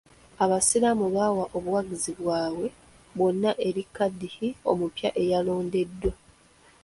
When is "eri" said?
3.67-3.83